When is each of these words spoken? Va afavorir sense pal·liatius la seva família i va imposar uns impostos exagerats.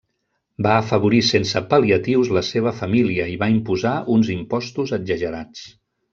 Va 0.67 0.71
afavorir 0.83 1.19
sense 1.27 1.61
pal·liatius 1.73 2.31
la 2.37 2.43
seva 2.47 2.73
família 2.79 3.29
i 3.33 3.37
va 3.45 3.51
imposar 3.59 3.93
uns 4.17 4.33
impostos 4.39 4.97
exagerats. 5.01 5.65